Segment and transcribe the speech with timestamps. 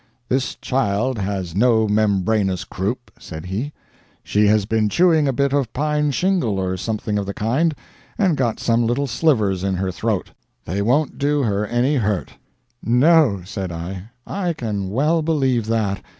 [0.29, 3.71] "This child has no membranous croup," said he.
[4.23, 7.75] "She has been chewing a bit of pine shingle or something of the kind,
[8.17, 10.31] and got some little slivers in her throat.
[10.65, 12.31] They won't do her any hurt."
[12.81, 16.01] "No," said I, "I can well believe that.